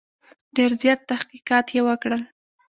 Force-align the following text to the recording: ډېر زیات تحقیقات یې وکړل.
ډېر 0.55 0.71
زیات 0.81 0.99
تحقیقات 1.11 1.65
یې 1.75 1.81
وکړل. 1.87 2.21